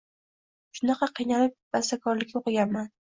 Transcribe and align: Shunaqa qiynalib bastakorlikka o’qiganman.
Shunaqa 0.77 1.09
qiynalib 1.19 1.53
bastakorlikka 1.77 2.41
o’qiganman. 2.41 2.89